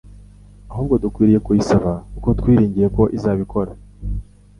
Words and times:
ahubwo 0.71 0.93
dukwiriye 1.03 1.39
kuyisaba 1.45 1.91
kuko 2.13 2.29
twiringiye 2.39 2.87
ko 2.95 3.03
izabikora, 3.17 3.71